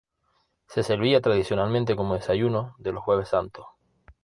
[0.67, 3.67] Se servía tradicionalmente como desayuno, de los jueves santos.